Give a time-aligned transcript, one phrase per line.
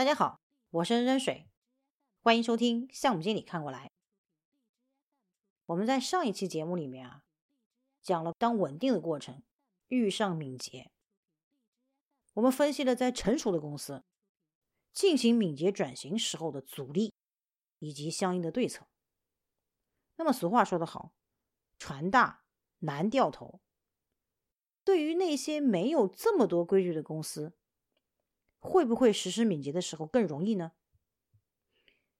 [0.00, 0.40] 大家好，
[0.70, 1.46] 我是任水，
[2.22, 3.90] 欢迎收听项目经理看过来。
[5.66, 7.22] 我们在上一期节目里面啊，
[8.00, 9.42] 讲了当稳定的过程
[9.88, 10.90] 遇上敏捷，
[12.32, 14.02] 我们分析了在成熟的公司
[14.90, 17.12] 进行敏捷转型时候的阻力
[17.78, 18.86] 以及相应的对策。
[20.16, 21.12] 那么俗话说得好，
[21.78, 22.44] 船大
[22.78, 23.60] 难掉头。
[24.82, 27.52] 对于那些没有这么多规矩的公司，
[28.60, 30.72] 会不会实施敏捷的时候更容易呢？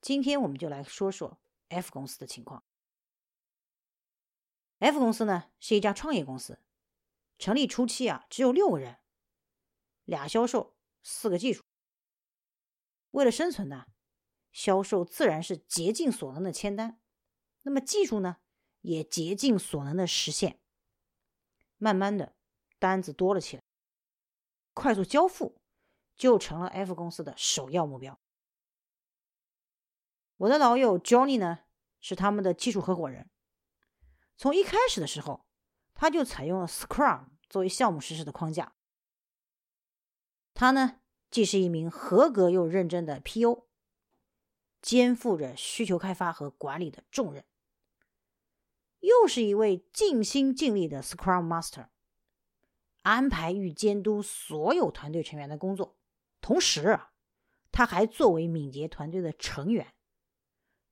[0.00, 2.62] 今天我们就来说说 F 公司的情况。
[4.78, 6.58] F 公司呢是一家创业公司，
[7.38, 8.98] 成立初期啊只有六个人，
[10.04, 11.64] 俩销售，四个技术。
[13.12, 13.86] 为了生存呢，
[14.52, 17.00] 销售自然是竭尽所能的签单，
[17.62, 18.38] 那么技术呢
[18.82, 20.60] 也竭尽所能的实现。
[21.78, 22.36] 慢慢的。
[22.76, 23.62] 单子多了起来，
[24.74, 25.62] 快速交付
[26.16, 28.20] 就成了 F 公司的首要目标。
[30.36, 31.60] 我的老友 Johnny 呢，
[32.00, 33.30] 是他们的技术合伙人。
[34.36, 35.46] 从一开始的时候，
[35.94, 38.74] 他就采用了 Scrum 作为项目实施的框架。
[40.52, 43.66] 他呢，既是一名合格又认真的 PO，
[44.82, 47.44] 肩负着需求开发和管理的重任，
[49.00, 51.88] 又是一位尽心尽力的 Scrum Master。
[53.02, 55.96] 安排与监督所有团队成员的工作，
[56.44, 57.00] 同时，
[57.72, 59.94] 他还作为敏捷团队的成员，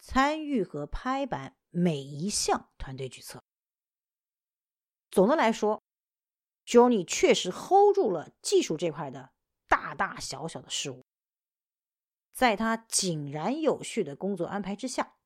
[0.00, 3.44] 参与和拍板每一项团队决策。
[5.10, 5.82] 总的来说
[6.64, 9.34] ，Johnny 确实 hold 住了技术这块的
[9.68, 11.04] 大大小小的事务。
[12.32, 15.16] 在他井然有序的工作安排之下，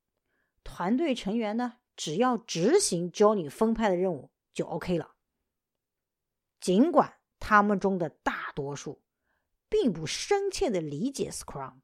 [0.64, 5.14] 团队成员呢，只要执行 Johnny 分派的任务就 OK 了。
[6.58, 9.00] 尽管他们中的大多数
[9.68, 11.80] 并不深切的理解 Scrum，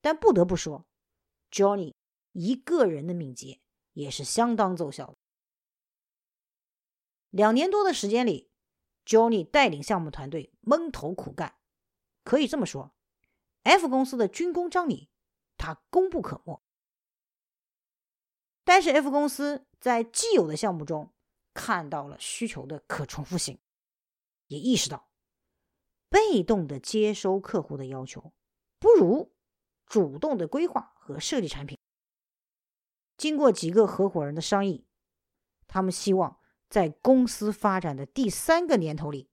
[0.00, 0.86] 但不得不说
[1.50, 1.94] ，Johnny
[2.32, 3.60] 一个人的敏捷
[3.92, 5.16] 也是相当奏效的。
[7.30, 8.50] 两年多的时间里
[9.04, 11.58] ，Johnny 带领项目团队闷头苦干，
[12.24, 12.94] 可以这么说
[13.62, 15.10] ，F 公司的军功章里
[15.56, 16.62] 他功不可没。
[18.64, 21.12] 但是 F 公司在既有的项目中。
[21.52, 23.58] 看到了需求的可重复性，
[24.46, 25.09] 也意识到
[26.10, 28.32] 被动的接收客户的要求
[28.78, 29.32] 不如
[29.86, 31.78] 主动的规划和设计产品。
[33.16, 34.86] 经过几个合伙人的商议，
[35.66, 36.38] 他们希望
[36.68, 39.30] 在公司发展的第三个年头里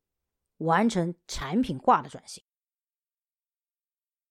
[0.57, 2.43] 完成产品化的转型。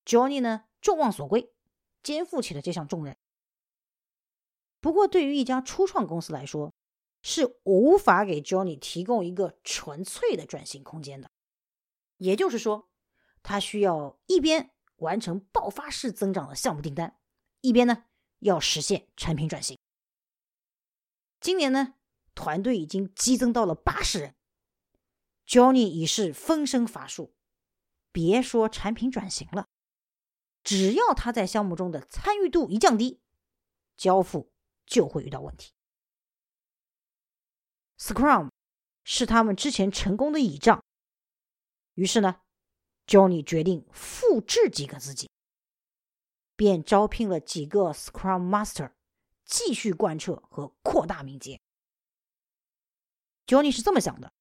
[0.05, 1.53] Johnny 呢，众望所归，
[2.03, 3.17] 肩负起了这项重任。
[4.81, 6.73] 不过，对于一家初创公司来说，
[7.23, 11.31] 是无法给 Johnny 提供一个纯粹的转型空间的，
[12.17, 12.89] 也就是说，
[13.43, 17.19] 他需要一边完成爆发式增长的项目订单，
[17.61, 18.05] 一边呢
[18.39, 19.79] 要实现产品转型。
[21.41, 21.95] 今年呢，
[22.35, 24.35] 团队已经激增到了八十人
[25.47, 27.35] ，Johnny 已是分身乏术，
[28.11, 29.69] 别说产品转型了，
[30.65, 33.21] 只要他在项目中的参与度一降低，
[33.97, 34.51] 交付
[34.87, 35.73] 就会遇到问题。
[37.99, 38.51] Scrum
[39.05, 40.83] 是他们之前成功的倚仗，
[41.97, 42.41] 于是呢
[43.07, 45.29] ，Johnny 决定复制几个自己，
[46.55, 48.93] 便招聘了几个 Scrum Master，
[49.45, 51.61] 继续贯彻和扩大敏捷。
[53.47, 54.33] Johnny 是这么想的，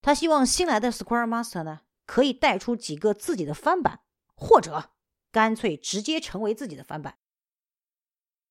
[0.00, 4.04] 他希望新来的 Scrum Master 呢，可以带出几个自己的翻版，
[4.36, 4.92] 或者
[5.30, 7.18] 干脆直接成为自己的翻版。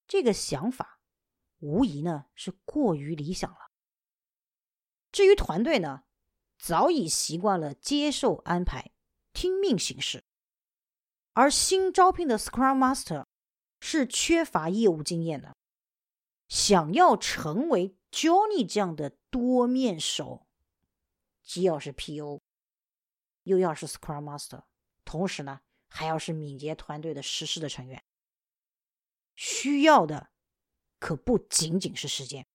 [0.06, 0.98] 这个想法。
[1.62, 3.70] 无疑呢是过于理想了。
[5.12, 6.04] 至于团队呢，
[6.60, 8.92] 早已习惯了接受安排、
[9.32, 10.22] 听命行事，
[11.32, 13.24] 而新招聘的 Scrum Master
[13.80, 15.56] 是缺乏业务经验的。
[16.48, 20.46] 想要成为 Johnny 这样的多面手，
[21.42, 22.40] 既要是 PO，
[23.44, 24.64] 又要是 Scrum Master，
[25.04, 28.04] 同时呢还要是敏捷团队的实施的成员，
[29.34, 30.28] 需要的。
[30.98, 32.46] 可不仅仅是时间。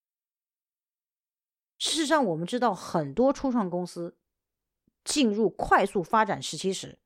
[1.78, 4.16] 事实上，我们知道很多初创公司
[5.04, 6.98] 进入快速发展时期时，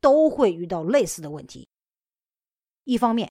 [0.00, 1.68] 都会遇到类似的问题。
[2.84, 3.30] 一方面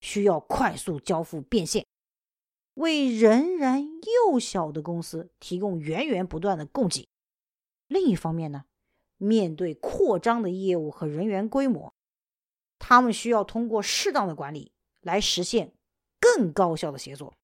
[0.00, 1.86] 需要快速交付变现，
[2.74, 7.08] 为仍然幼小的公司提供源源不断的供给；
[7.86, 8.64] 另一方面呢，
[9.16, 11.92] 面对扩张的业务和人员规模，
[12.78, 15.72] 他们需要通过适当的管理来实现。
[16.22, 17.34] 更高效的协作。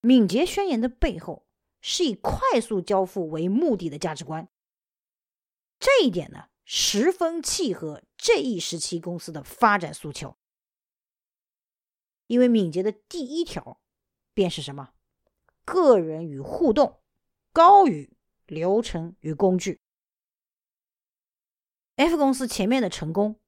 [0.00, 1.46] 敏捷宣言的背后
[1.80, 4.48] 是以快速交付为目的的价值观。
[5.78, 10.36] 这一点呢，十分契合这一时期公司的发展诉求。
[12.26, 13.80] 因为敏捷的第一条
[14.32, 14.92] 便是什么？
[15.64, 17.00] 个人与互动
[17.52, 18.16] 高于
[18.46, 19.80] 流程与工具。
[21.96, 23.40] F 公司前面的成功，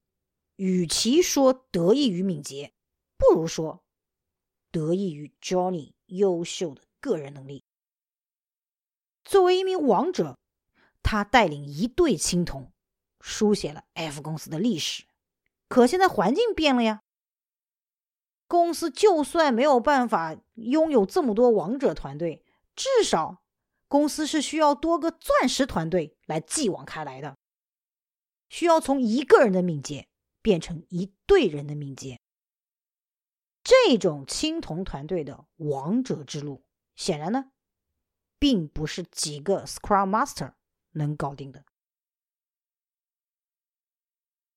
[0.56, 2.74] 与其说得益于敏捷，
[3.16, 3.84] 不如说
[4.70, 7.62] 得益于 Johnny 优秀的个人能力。
[9.24, 10.36] 作为一名王者，
[11.02, 12.72] 他带领一队青铜，
[13.20, 15.04] 书写了 F 公司的历史。
[15.68, 17.00] 可现在环境变了呀。
[18.46, 22.44] 公司就算没有办法拥有这么多王者团队，
[22.76, 23.42] 至少
[23.88, 27.36] 公司是需要多个钻石团队来继往开来的。
[28.50, 30.06] 需要从一个人的敏捷
[30.42, 32.20] 变成一队人的敏捷。
[33.72, 36.64] 这种青铜团队的王者之路，
[36.94, 37.52] 显然呢，
[38.38, 40.54] 并不是几个 Scrum Master
[40.92, 41.64] 能搞定的。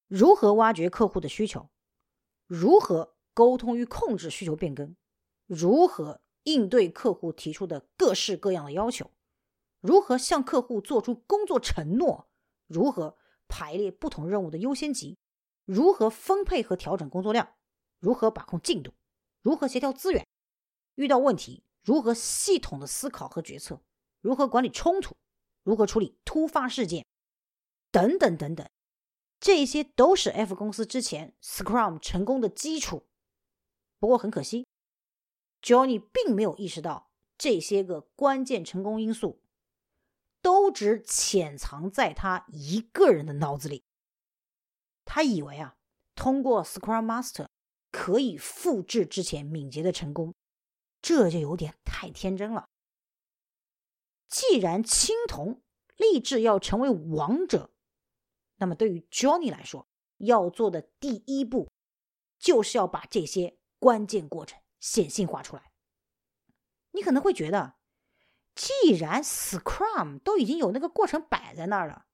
[0.07, 1.69] 如何挖掘客户的需求？
[2.47, 3.15] 如何？
[3.33, 4.95] 沟通与控制需求变更，
[5.45, 9.11] 如何应对客户提出的各式各样的要求，
[9.81, 12.29] 如何向客户做出工作承诺，
[12.65, 13.17] 如何
[13.49, 15.17] 排列不同任务的优先级，
[15.65, 17.55] 如何分配和调整工作量，
[17.99, 18.93] 如何把控进度，
[19.45, 20.25] 如何协调资源，
[20.95, 23.79] 遇到问题如何系统的思考和决策，
[24.19, 25.15] 如何管理冲突，
[25.61, 27.05] 如何处理突发事件，
[27.91, 28.67] 等等等等，
[29.39, 33.05] 这些都是 F 公司之前 Scrum 成功的基础。
[33.99, 34.65] 不过很可惜
[35.61, 39.43] ，Johnny 并没有意识到这些个关键成功因素
[40.41, 43.83] 都只潜藏在他一个人的脑子里。
[45.05, 45.77] 他以为啊，
[46.15, 47.45] 通过 Scrum Master
[48.05, 50.35] 可以复制之前敏捷的成功，
[51.01, 52.69] 这就有点太天真了。
[54.27, 55.63] 既然青铜
[55.97, 57.71] 立志要成为王者，
[58.57, 59.87] 那么对于 Johnny 来说，
[60.17, 61.71] 要做的第一步
[62.37, 63.57] 就是要把这些。
[63.79, 65.71] 关键过程显性化出来，
[66.91, 67.75] 你可能会觉得，
[68.53, 72.05] 既然 Scrum 都已经有那个过程摆在那儿了，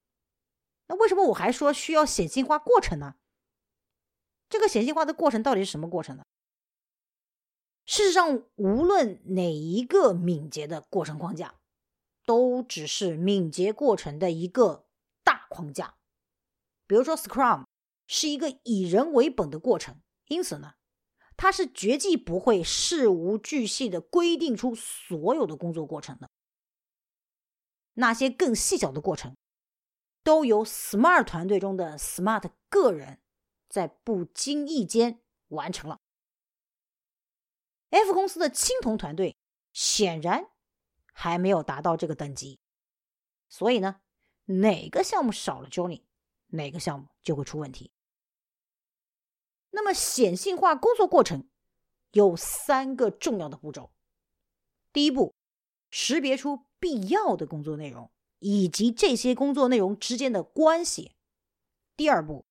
[0.87, 3.15] 那为什么我还说需要显性化过程呢？
[4.51, 6.23] 这个显性化的过程到底是什么过程呢？
[7.85, 11.55] 事实上，无论哪一个敏捷的过程框架，
[12.25, 14.85] 都只是敏捷过程的一个
[15.23, 15.95] 大框架。
[16.85, 17.63] 比如说，Scrum
[18.05, 20.73] 是一个以人为本的过程，因此呢。
[21.37, 26.29] 它是绝技不会事无巨细的规定出所有的工作过程的，
[27.93, 29.35] 那些更细小的过程，
[30.23, 33.20] 都由 Smart 团队中的 Smart 个人
[33.71, 36.01] 在不经意间完成了。
[37.89, 39.37] F 公司的青铜团队
[39.71, 40.51] 显然
[41.13, 42.59] 还没有达到这个等级，
[43.47, 44.01] 所以呢，
[44.45, 46.03] 哪个项目少了 Johnny，
[46.47, 47.91] 哪个项目就会出问题。
[49.69, 51.49] 那么显性化工作过程
[52.11, 53.93] 有三个重要的步骤：
[54.91, 55.33] 第一步，
[55.89, 61.15] 识别出必要的工作内容以及这些工作内容之间的关系；
[61.95, 62.45] 第二步，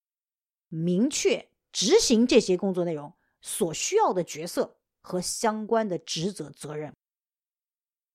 [0.70, 3.12] 明确执行这些工作内容
[3.42, 6.92] 所需要的角色和相关的职责责任；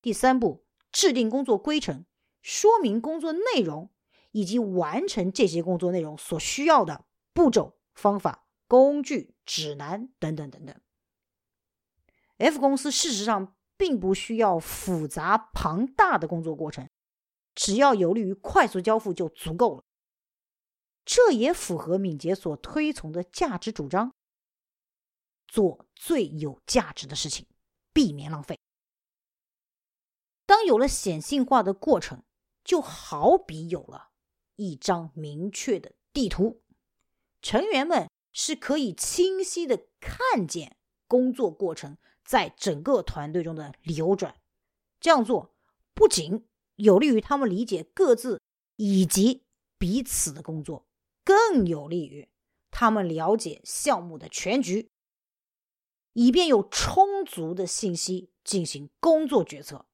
[0.02, 2.06] 第三步，制定工作规程，
[2.42, 3.92] 说明工作内容
[4.32, 8.42] 以及完成这些工作内容所需要的步骤方法。
[8.68, 10.76] 工具、指南等等等等。
[12.38, 16.90] F 公司事实上并不需要复杂庞大的工作过程，
[17.54, 19.85] 只要有利于快速交付就足够了。
[21.06, 24.14] 这也符合敏捷所推崇的价值主张：
[25.48, 27.46] 做最有价值的事情，
[27.94, 28.60] 避免浪费。
[30.46, 32.24] 当有了显性化的过程，
[32.64, 34.10] 就好比有了
[34.56, 36.62] 一张明确的地图，
[37.42, 38.10] 成员们。
[38.38, 40.76] 是可以清晰的看见
[41.08, 44.36] 工作过程在整个团队中的流转，
[45.00, 45.56] 这样做
[45.94, 46.46] 不仅
[46.76, 48.42] 有利于他们理解各自
[48.76, 49.46] 以及
[49.78, 50.86] 彼此的工作，
[51.26, 52.30] 更有利于
[52.72, 54.90] 他们了解项目的全局，
[56.14, 59.86] 以便有充足的信息进行工作决策，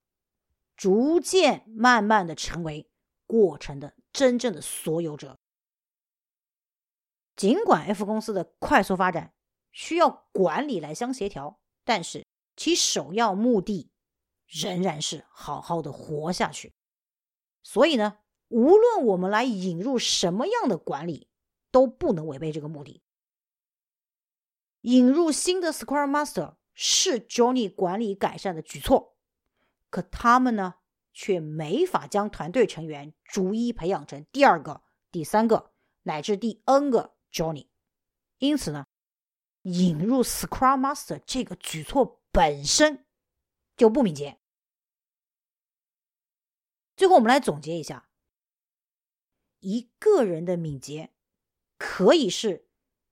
[0.76, 2.92] 逐渐慢慢的成为
[3.26, 5.40] 过程的真正的所有者。
[7.36, 9.34] 尽管 F 公司的快速发展
[9.72, 12.26] 需要管理来相协调，但是
[12.58, 13.90] 其首要目的
[14.46, 16.74] 仍然是好好的活下去。
[17.64, 18.18] 所以呢，
[18.52, 21.30] 无论我们来引入什么样的管理，
[21.72, 23.02] 都不能违背这个目的。
[24.82, 29.16] 引入新的 Scrum Master 是 Johnny 管理改善的举措，
[29.90, 30.76] 可他们呢，
[31.14, 35.72] 却没法将团队成员逐一培养成第二个、第三个。
[36.04, 37.68] 乃至第 N 个 Johnny。
[38.40, 38.88] 因此呢，
[39.62, 43.06] 引入 Scrum Master 这个举措本身
[43.78, 44.40] 就不敏捷。
[46.98, 48.10] 最后，我们来总结一下：
[49.62, 51.14] 一个人的敏捷
[51.78, 52.68] 可以是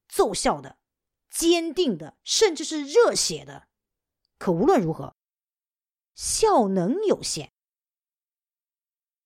[0.08, 0.78] 奏效的、
[1.30, 3.68] 坚定的，甚至是热血的。
[4.38, 5.16] 可无论如何，
[6.14, 7.54] 效能有限。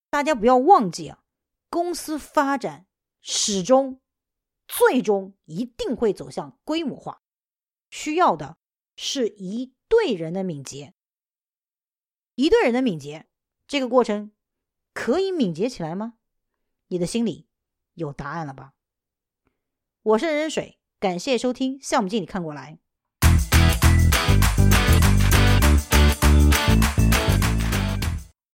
[0.10, 1.24] 大家不要忘记啊，
[1.70, 2.88] 公司发展
[3.22, 4.02] 始终、
[4.68, 7.24] 最终一定会走向规模化，
[7.90, 8.58] 需要的
[8.96, 10.94] 是一队人的敏捷。
[12.36, 13.28] 一队人的敏捷，
[13.68, 14.32] 这个过程
[14.94, 16.18] 可以敏捷起来吗？
[16.94, 17.48] 你的心里
[17.96, 18.76] 有答案了吧？
[20.04, 22.78] 我是任水，感谢收听项目经理看过来。